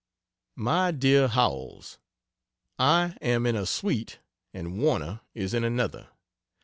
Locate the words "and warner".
4.51-5.21